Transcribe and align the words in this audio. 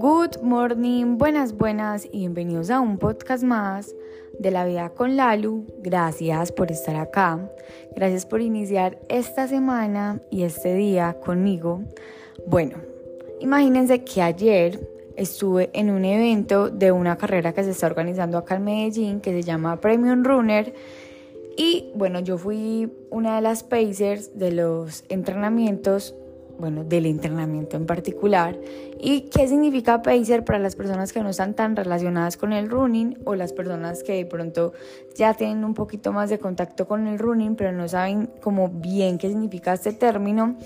Good 0.00 0.42
morning, 0.42 1.16
buenas, 1.16 1.56
buenas 1.56 2.06
y 2.10 2.18
bienvenidos 2.18 2.70
a 2.70 2.80
un 2.80 2.98
podcast 2.98 3.44
más 3.44 3.94
de 4.38 4.50
la 4.50 4.64
vida 4.64 4.90
con 4.90 5.16
Lalu. 5.16 5.66
Gracias 5.78 6.50
por 6.50 6.72
estar 6.72 6.96
acá. 6.96 7.48
Gracias 7.94 8.26
por 8.26 8.40
iniciar 8.40 8.98
esta 9.08 9.46
semana 9.46 10.20
y 10.30 10.42
este 10.42 10.74
día 10.74 11.20
conmigo. 11.24 11.82
Bueno, 12.46 12.78
imagínense 13.40 14.02
que 14.02 14.22
ayer 14.22 14.88
estuve 15.16 15.70
en 15.72 15.90
un 15.90 16.04
evento 16.04 16.68
de 16.68 16.90
una 16.90 17.16
carrera 17.16 17.52
que 17.52 17.62
se 17.62 17.70
está 17.70 17.86
organizando 17.86 18.38
acá 18.38 18.56
en 18.56 18.64
Medellín 18.64 19.20
que 19.20 19.30
se 19.30 19.42
llama 19.42 19.80
Premium 19.80 20.24
Runner. 20.24 20.74
Y 21.56 21.90
bueno, 21.94 22.20
yo 22.20 22.38
fui 22.38 22.90
una 23.10 23.36
de 23.36 23.42
las 23.42 23.62
pacers 23.62 24.38
de 24.38 24.52
los 24.52 25.04
entrenamientos 25.08 26.14
bueno, 26.58 26.84
del 26.84 27.06
entrenamiento 27.06 27.76
en 27.76 27.86
particular. 27.86 28.58
¿Y 28.98 29.22
qué 29.22 29.48
significa 29.48 30.02
pacer 30.02 30.44
para 30.44 30.58
las 30.58 30.76
personas 30.76 31.12
que 31.12 31.20
no 31.22 31.28
están 31.28 31.54
tan 31.54 31.76
relacionadas 31.76 32.36
con 32.36 32.52
el 32.52 32.70
running 32.70 33.18
o 33.24 33.34
las 33.34 33.52
personas 33.52 34.02
que 34.02 34.14
de 34.14 34.24
pronto 34.24 34.72
ya 35.14 35.34
tienen 35.34 35.64
un 35.64 35.74
poquito 35.74 36.12
más 36.12 36.30
de 36.30 36.38
contacto 36.38 36.86
con 36.88 37.06
el 37.06 37.18
running 37.18 37.54
pero 37.54 37.72
no 37.72 37.86
saben 37.86 38.30
como 38.40 38.68
bien 38.68 39.18
qué 39.18 39.28
significa 39.28 39.74
este 39.74 39.92
término? 39.92 40.56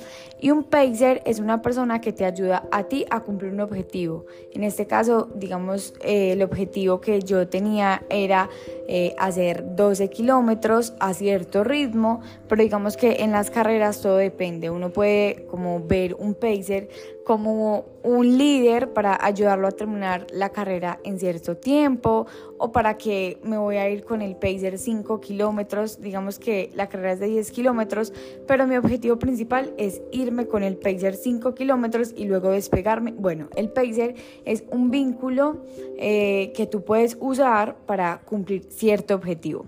Y 0.41 0.51
un 0.51 0.63
pacer 0.63 1.21
es 1.25 1.41
una 1.41 1.63
persona 1.63 2.01
que 2.01 2.13
te 2.13 2.25
ayuda 2.25 2.69
a 2.71 2.85
ti 2.85 3.05
a 3.11 3.21
cumplir 3.21 3.53
un 3.53 3.61
objetivo. 3.61 4.27
En 4.53 4.63
este 4.63 4.87
caso, 4.87 5.29
digamos, 5.35 5.95
eh, 6.01 6.33
el 6.33 6.43
objetivo 6.43 7.01
que 7.01 7.21
yo 7.21 7.49
tenía 7.49 8.05
era 8.09 8.49
eh, 8.87 9.17
hacer 9.19 9.75
12 9.75 10.11
kilómetros 10.11 10.95
a 11.01 11.13
cierto 11.13 11.65
ritmo, 11.65 12.21
pero 12.49 12.63
digamos 12.63 12.97
que 12.97 13.25
en 13.25 13.33
las 13.33 13.51
carreras 13.51 14.01
todo 14.01 14.17
depende. 14.17 14.71
Uno 14.71 14.91
puede 14.91 15.47
como 15.51 15.81
ver 15.89 16.15
un 16.19 16.35
pacer 16.35 16.89
como 17.29 17.85
un 18.03 18.39
líder 18.39 18.95
para 18.95 19.23
ayudarlo 19.23 19.69
a 19.69 19.73
terminar 19.73 20.27
la 20.33 20.49
carrera 20.49 20.99
en 21.05 21.19
cierto 21.19 21.59
tiempo 21.59 22.27
o 22.57 22.73
para 22.73 22.97
que 22.97 23.39
me 23.43 23.59
voy 23.59 23.77
a 23.77 23.87
ir 23.91 24.03
con 24.03 24.23
el 24.23 24.35
pacer 24.35 24.79
5 24.79 25.21
kilómetros, 25.21 26.01
digamos 26.01 26.39
que 26.39 26.71
la 26.75 26.89
carrera 26.89 27.13
es 27.13 27.21
de 27.21 27.27
10 27.27 27.51
kilómetros, 27.51 28.15
pero 28.47 28.67
mi 28.67 28.79
objetivo 28.79 29.19
principal 29.19 29.75
es 29.77 30.01
irme 30.11 30.47
con 30.47 30.63
el 30.63 30.79
pacer 30.79 31.17
5 31.17 31.55
kilómetros 31.55 32.15
y 32.17 32.25
luego 32.25 32.49
despegarme. 32.51 33.13
Bueno, 33.13 33.49
el 33.57 33.69
pacer 33.69 34.15
es 34.47 34.65
un 34.71 34.91
vínculo 34.91 35.59
eh, 35.99 36.55
que 36.57 36.67
tú 36.67 36.83
puedes 36.83 37.19
usar 37.21 37.77
para 37.85 38.23
cumplir 38.25 38.65
cierto 38.71 39.15
objetivo. 39.15 39.67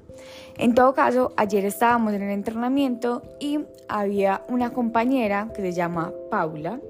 En 0.57 0.75
todo 0.75 0.93
caso, 0.93 1.33
ayer 1.37 1.65
estábamos 1.65 2.13
en 2.13 2.23
el 2.23 2.31
entrenamiento 2.31 3.23
y 3.39 3.61
había 3.89 4.43
una 4.49 4.73
compañera 4.73 5.51
que 5.55 5.63
se 5.63 5.73
llama 5.73 6.13
Paula. 6.31 6.81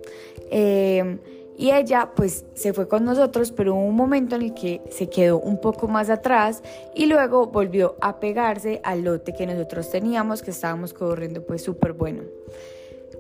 Eh, 0.51 1.19
y 1.61 1.73
ella 1.73 2.13
pues 2.17 2.47
se 2.55 2.73
fue 2.73 2.89
con 2.89 3.05
nosotros, 3.05 3.53
pero 3.53 3.75
hubo 3.75 3.85
un 3.85 3.95
momento 3.95 4.35
en 4.35 4.41
el 4.41 4.55
que 4.55 4.81
se 4.91 5.11
quedó 5.11 5.39
un 5.39 5.61
poco 5.61 5.89
más 5.89 6.09
atrás 6.09 6.63
y 6.95 7.05
luego 7.05 7.49
volvió 7.49 7.97
a 8.01 8.19
pegarse 8.19 8.81
al 8.83 9.05
lote 9.05 9.35
que 9.35 9.47
nosotros 9.47 9.91
teníamos, 9.91 10.41
que 10.41 10.53
estábamos 10.53 10.95
corriendo 10.95 11.43
pues 11.45 11.63
súper 11.63 11.93
bueno. 11.93 12.23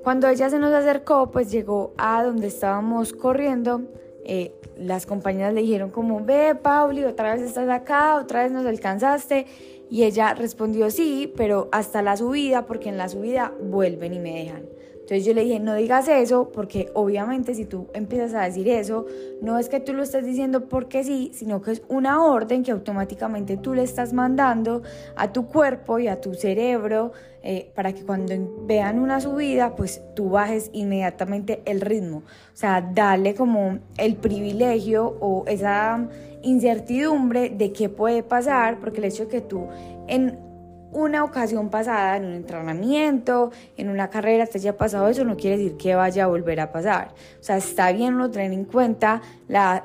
Cuando 0.03 0.27
ella 0.27 0.48
se 0.48 0.59
nos 0.59 0.72
acercó, 0.72 1.31
pues 1.31 1.50
llegó 1.50 1.92
a 1.98 2.25
donde 2.25 2.47
estábamos 2.47 3.12
corriendo. 3.12 3.83
Eh, 4.25 4.55
las 4.78 5.05
compañeras 5.05 5.53
le 5.53 5.61
dijeron 5.61 5.91
como, 5.91 6.25
ve 6.25 6.55
Pauli, 6.55 7.05
otra 7.05 7.34
vez 7.34 7.42
estás 7.42 7.69
acá, 7.69 8.17
otra 8.17 8.44
vez 8.44 8.53
nos 8.53 8.65
alcanzaste. 8.65 9.44
Y 9.91 10.05
ella 10.05 10.33
respondió 10.33 10.91
sí, 10.91 11.31
pero 11.37 11.69
hasta 11.72 12.00
la 12.00 12.17
subida, 12.17 12.65
porque 12.65 12.89
en 12.89 12.97
la 12.97 13.11
subida 13.11 13.53
vuelven 13.61 14.15
y 14.15 14.19
me 14.19 14.33
dejan. 14.33 14.80
Entonces 15.01 15.25
yo 15.25 15.34
le 15.34 15.43
dije, 15.43 15.59
no 15.59 15.75
digas 15.75 16.06
eso, 16.06 16.51
porque 16.53 16.89
obviamente 16.95 17.55
si 17.55 17.65
tú 17.65 17.89
empiezas 17.95 18.33
a 18.34 18.45
decir 18.45 18.69
eso, 18.69 19.06
no 19.43 19.59
es 19.59 19.69
que 19.69 19.81
tú 19.81 19.93
lo 19.93 20.05
estés 20.05 20.25
diciendo 20.25 20.69
porque 20.69 21.03
sí, 21.03 21.33
sino 21.34 21.62
que 21.62 21.73
es 21.73 21.83
una 21.89 22.25
orden 22.25 22.62
que 22.62 22.71
automáticamente 22.71 23.56
tú 23.56 23.75
le 23.75 23.83
estás 23.83 24.12
mandando 24.12 24.83
a 25.16 25.33
tu 25.33 25.47
cuerpo 25.47 25.99
y 25.99 26.06
a 26.06 26.21
tu 26.21 26.34
cerebro 26.34 27.12
eh, 27.43 27.72
para 27.75 27.93
que 27.93 28.05
cuando 28.05 28.34
vean 28.66 28.99
una 28.99 29.21
subida, 29.21 29.75
pues 29.75 30.03
tú 30.15 30.31
bajes 30.31 30.71
inmediatamente 30.72 31.62
el 31.65 31.81
ritmo. 31.81 32.19
O 32.19 32.56
sea, 32.56 32.81
dale 32.81 33.34
como 33.34 33.78
el 33.97 34.17
privilegio 34.17 35.17
o 35.21 35.44
esa 35.47 36.06
incertidumbre 36.43 37.50
de 37.50 37.72
qué 37.72 37.88
puede 37.88 38.22
pasar, 38.22 38.78
porque 38.78 38.99
el 38.99 39.06
hecho 39.06 39.25
de 39.25 39.31
que 39.31 39.41
tú 39.41 39.67
en 40.06 40.50
una 40.93 41.25
ocasión 41.25 41.69
pasada, 41.69 42.17
en 42.17 42.25
un 42.25 42.34
entrenamiento, 42.34 43.51
en 43.77 43.89
una 43.89 44.11
carrera, 44.11 44.47
te 44.47 44.59
haya 44.59 44.77
pasado 44.77 45.09
eso, 45.09 45.25
no 45.25 45.37
quiere 45.37 45.56
decir 45.56 45.77
que 45.77 45.95
vaya 45.95 46.25
a 46.25 46.27
volver 46.27 46.61
a 46.61 46.73
pasar. 46.73 47.09
O 47.41 47.43
sea, 47.43 47.56
está 47.56 47.93
bien 47.93 48.15
uno 48.15 48.31
tener 48.31 48.53
en 48.53 48.65
cuenta 48.65 49.23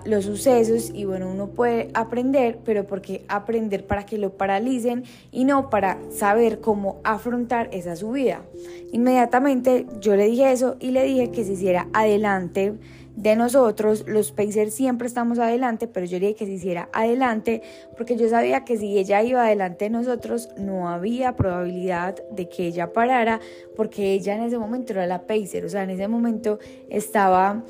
los 0.06 0.26
sucesos 0.26 0.92
y 0.94 1.06
bueno, 1.06 1.30
uno 1.30 1.48
puede 1.48 1.90
aprender, 1.94 2.60
pero 2.64 2.86
porque 2.86 3.24
aprender 3.28 3.86
para 3.86 4.06
que 4.06 4.18
lo 4.18 4.32
paralicen 4.32 5.04
y 5.32 5.44
no 5.44 5.70
para 5.70 5.98
saber 6.12 6.60
cómo 6.60 7.00
afrontar 7.04 7.70
esa 7.72 7.96
subida. 7.96 8.42
Inmediatamente 8.92 9.86
yo 10.00 10.16
le 10.16 10.26
dije 10.26 10.52
eso 10.52 10.78
y 10.80 10.92
le 10.92 11.04
dije 11.04 11.32
que 11.32 11.44
se 11.44 11.54
hiciera 11.54 11.88
adelante 11.94 12.74
de 13.16 13.36
nosotros, 13.36 14.04
los 14.08 14.32
Pacers 14.32 14.74
siempre 14.74 15.08
estamos 15.08 15.40
adelante, 15.40 15.88
pero 15.88 16.06
yo 16.06 16.20
le 16.20 16.28
dije 16.28 16.40
que 16.40 16.46
se 16.46 16.52
hiciera 16.52 16.90
adelante 16.92 17.62
porque 17.96 18.18
yo 18.18 18.28
sabía 18.28 18.66
que 18.66 18.78
si 18.78 18.98
ella 18.98 19.24
iba 19.24 19.46
adelante 19.46 19.86
de 19.86 19.92
nosotros 19.92 20.50
no 20.58 20.90
había 20.90 21.36
probabilidad 21.36 22.16
de 22.32 22.50
que 22.50 22.68
ella 22.68 22.92
parara 22.92 23.40
porque 23.76 24.14
ella 24.14 24.36
en 24.36 24.44
ese 24.44 24.58
momento 24.58 24.94
era 24.94 25.08
la 25.08 25.26
Pacer, 25.26 25.66
o 25.66 25.70
sea, 25.70 25.84
en 25.84 25.92
ese 25.92 26.08
momento 26.08 26.60
estaba 26.90 27.64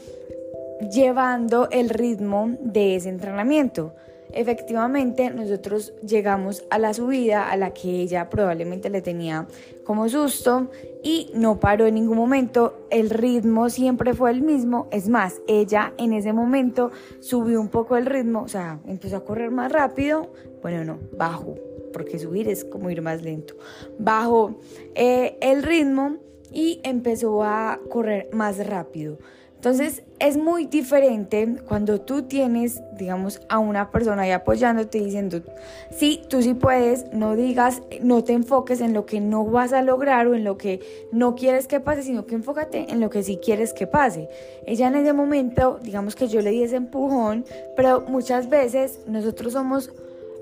llevando 0.91 1.69
el 1.69 1.89
ritmo 1.89 2.57
de 2.59 2.95
ese 2.95 3.09
entrenamiento. 3.09 3.93
Efectivamente, 4.35 5.29
nosotros 5.29 5.93
llegamos 6.05 6.65
a 6.69 6.77
la 6.77 6.93
subida 6.93 7.49
a 7.49 7.55
la 7.55 7.73
que 7.73 8.01
ella 8.01 8.29
probablemente 8.29 8.89
le 8.89 9.01
tenía 9.01 9.47
como 9.85 10.09
susto 10.09 10.69
y 11.01 11.31
no 11.33 11.61
paró 11.61 11.85
en 11.85 11.95
ningún 11.95 12.17
momento. 12.17 12.85
El 12.89 13.11
ritmo 13.11 13.69
siempre 13.69 14.13
fue 14.13 14.31
el 14.31 14.41
mismo. 14.41 14.89
Es 14.91 15.07
más, 15.07 15.41
ella 15.47 15.93
en 15.97 16.11
ese 16.11 16.33
momento 16.33 16.91
subió 17.21 17.61
un 17.61 17.69
poco 17.69 17.95
el 17.95 18.05
ritmo, 18.05 18.41
o 18.41 18.49
sea, 18.49 18.81
empezó 18.85 19.15
a 19.15 19.23
correr 19.23 19.51
más 19.51 19.71
rápido. 19.71 20.33
Bueno, 20.61 20.83
no, 20.83 20.99
bajo, 21.17 21.55
porque 21.93 22.19
subir 22.19 22.49
es 22.49 22.65
como 22.65 22.89
ir 22.89 23.01
más 23.01 23.21
lento. 23.21 23.55
Bajó 23.99 24.59
eh, 24.95 25.37
el 25.39 25.63
ritmo 25.63 26.17
y 26.51 26.79
empezó 26.83 27.43
a 27.43 27.79
correr 27.89 28.29
más 28.31 28.65
rápido. 28.65 29.17
Entonces 29.65 30.03
es 30.19 30.37
muy 30.37 30.67
diferente 30.67 31.55
cuando 31.67 31.99
tú 31.99 32.21
tienes, 32.21 32.83
digamos, 32.99 33.41
a 33.49 33.57
una 33.57 33.89
persona 33.89 34.21
ahí 34.21 34.29
apoyándote 34.29 34.99
diciendo, 34.99 35.41
sí, 35.89 36.21
tú 36.29 36.43
sí 36.43 36.53
puedes, 36.53 37.11
no 37.13 37.35
digas, 37.35 37.81
no 37.99 38.23
te 38.23 38.33
enfoques 38.33 38.79
en 38.79 38.93
lo 38.93 39.07
que 39.07 39.21
no 39.21 39.43
vas 39.43 39.73
a 39.73 39.81
lograr 39.81 40.27
o 40.27 40.35
en 40.35 40.43
lo 40.43 40.55
que 40.59 41.07
no 41.11 41.33
quieres 41.33 41.67
que 41.67 41.79
pase, 41.79 42.03
sino 42.03 42.27
que 42.27 42.35
enfócate 42.35 42.91
en 42.91 42.99
lo 42.99 43.09
que 43.09 43.23
sí 43.23 43.39
quieres 43.43 43.73
que 43.73 43.87
pase. 43.87 44.29
Ella 44.67 44.87
en 44.87 44.97
ese 44.97 45.13
momento, 45.13 45.79
digamos 45.81 46.15
que 46.15 46.27
yo 46.27 46.41
le 46.41 46.51
di 46.51 46.61
ese 46.61 46.75
empujón, 46.75 47.43
pero 47.75 48.01
muchas 48.01 48.49
veces 48.49 48.99
nosotros 49.07 49.53
somos 49.53 49.91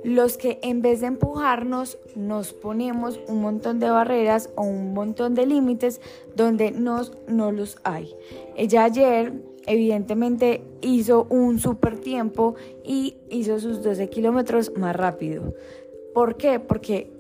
los 0.04 0.38
que 0.38 0.60
en 0.62 0.82
vez 0.82 1.02
de 1.02 1.08
empujarnos 1.08 1.98
nos 2.16 2.54
ponemos 2.54 3.20
un 3.28 3.42
montón 3.42 3.80
de 3.80 3.90
barreras 3.90 4.50
o 4.56 4.64
un 4.64 4.94
montón 4.94 5.34
de 5.34 5.46
límites 5.46 6.02
donde 6.36 6.72
nos, 6.72 7.14
no 7.28 7.52
los 7.52 7.78
hay. 7.84 8.14
Ella 8.56 8.84
ayer 8.84 9.34
evidentemente 9.66 10.64
hizo 10.82 11.26
un 11.30 11.60
super 11.60 12.00
tiempo 12.00 12.56
y 12.84 13.18
hizo 13.30 13.60
sus 13.60 13.82
12 13.82 14.10
kilómetros 14.10 14.74
más 14.78 14.96
rápido. 14.96 15.54
¿Por 16.14 16.38
qué? 16.38 16.60
Porque 16.60 17.12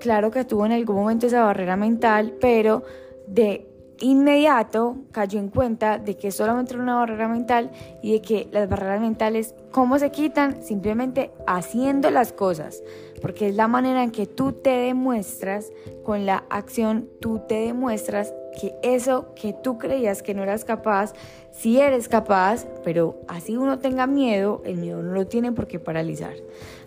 claro 0.00 0.30
que 0.30 0.44
tuvo 0.44 0.66
en 0.66 0.72
algún 0.72 0.96
momento 0.96 1.26
esa 1.26 1.44
barrera 1.44 1.76
mental, 1.76 2.34
pero 2.40 2.82
de 3.26 3.66
inmediato 4.00 4.96
cayó 5.12 5.38
en 5.38 5.48
cuenta 5.48 5.98
de 5.98 6.16
que 6.16 6.30
solamente 6.30 6.74
era 6.74 6.82
una 6.82 6.96
barrera 6.96 7.28
mental 7.28 7.70
y 8.02 8.12
de 8.12 8.22
que 8.22 8.48
las 8.52 8.68
barreras 8.68 9.00
mentales, 9.00 9.54
¿cómo 9.70 9.98
se 9.98 10.10
quitan? 10.10 10.62
Simplemente 10.62 11.30
haciendo 11.46 12.10
las 12.10 12.32
cosas, 12.32 12.82
porque 13.20 13.48
es 13.48 13.54
la 13.54 13.68
manera 13.68 14.02
en 14.02 14.10
que 14.10 14.26
tú 14.26 14.52
te 14.52 14.70
demuestras, 14.70 15.72
con 16.04 16.26
la 16.26 16.44
acción 16.50 17.08
tú 17.20 17.42
te 17.48 17.54
demuestras 17.54 18.32
que 18.60 18.74
eso 18.82 19.34
que 19.34 19.52
tú 19.52 19.78
creías 19.78 20.22
que 20.22 20.34
no 20.34 20.42
eras 20.42 20.64
capaz, 20.64 21.12
si 21.52 21.78
eres 21.78 22.08
capaz, 22.08 22.66
pero 22.84 23.20
así 23.28 23.56
uno 23.56 23.78
tenga 23.78 24.06
miedo, 24.06 24.62
el 24.64 24.76
miedo 24.76 25.02
no 25.02 25.12
lo 25.12 25.26
tiene 25.26 25.52
por 25.52 25.66
qué 25.66 25.78
paralizar. 25.78 26.34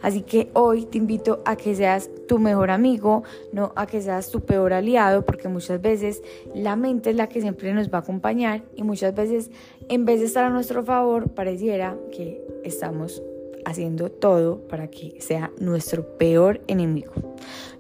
Así 0.02 0.22
que 0.22 0.50
hoy 0.54 0.86
te 0.86 0.98
invito 0.98 1.42
a 1.46 1.56
que 1.56 1.76
seas 1.76 2.10
tu 2.28 2.40
mejor 2.40 2.72
amigo, 2.72 3.24
no 3.52 3.72
a 3.76 3.88
que 3.88 4.02
seas 4.02 4.30
tu 4.30 4.42
peor 4.42 4.74
aliado, 4.74 5.26
porque 5.26 5.48
muchas 5.48 5.82
veces 5.82 6.22
la 6.54 6.76
mente 6.76 7.12
es 7.12 7.16
la 7.16 7.28
que 7.28 7.42
siempre 7.42 7.74
nos 7.74 7.90
va 7.90 8.00
a 8.00 8.02
acompañar 8.02 8.64
y 8.76 8.84
muchas 8.84 9.16
veces 9.16 9.52
en 9.90 10.06
vez 10.06 10.20
de 10.20 10.28
estar 10.28 10.46
a 10.46 10.50
nuestro 10.50 10.84
favor, 10.84 11.30
pareciera 11.32 11.98
que 12.12 12.42
estamos 12.64 13.22
haciendo 13.66 14.10
todo 14.10 14.68
para 14.68 14.88
que 14.90 15.20
sea 15.22 15.52
nuestro 15.60 16.18
peor 16.18 16.62
enemigo. 16.68 17.14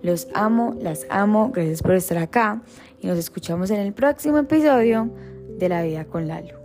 Los 0.02 0.28
amo, 0.34 0.76
las 0.80 1.06
amo, 1.10 1.52
gracias 1.54 1.82
por 1.82 1.94
estar 1.94 2.18
acá 2.18 2.62
y 3.02 3.08
nos 3.08 3.18
escuchamos 3.18 3.72
en 3.72 3.80
el 3.80 3.94
próximo 3.94 4.38
episodio 4.38 5.10
de 5.58 5.70
La 5.70 5.84
Vida 5.84 6.06
con 6.06 6.28
Lalu. 6.28 6.59